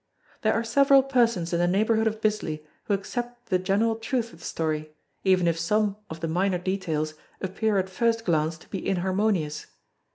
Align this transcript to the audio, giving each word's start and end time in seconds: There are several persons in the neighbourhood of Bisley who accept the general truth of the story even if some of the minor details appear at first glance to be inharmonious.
There 0.41 0.53
are 0.55 0.63
several 0.63 1.03
persons 1.03 1.53
in 1.53 1.59
the 1.59 1.67
neighbourhood 1.67 2.07
of 2.07 2.21
Bisley 2.21 2.65
who 2.85 2.95
accept 2.95 3.49
the 3.51 3.59
general 3.59 3.95
truth 3.97 4.33
of 4.33 4.39
the 4.39 4.45
story 4.45 4.95
even 5.23 5.47
if 5.47 5.59
some 5.59 5.95
of 6.09 6.21
the 6.21 6.27
minor 6.27 6.57
details 6.57 7.13
appear 7.39 7.77
at 7.77 7.87
first 7.87 8.25
glance 8.25 8.57
to 8.57 8.67
be 8.69 8.83
inharmonious. 8.83 9.67